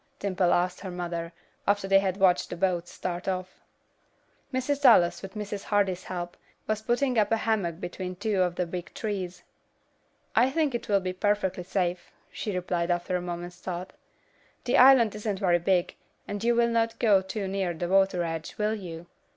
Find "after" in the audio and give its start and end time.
1.67-1.87, 12.89-13.15